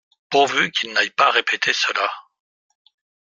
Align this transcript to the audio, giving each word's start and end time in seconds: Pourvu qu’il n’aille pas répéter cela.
Pourvu 0.31 0.71
qu’il 0.71 0.93
n’aille 0.93 1.11
pas 1.11 1.29
répéter 1.29 1.73
cela. 1.73 2.09